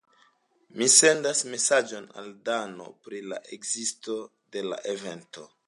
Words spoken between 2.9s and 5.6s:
pri la ekzisto de la evento.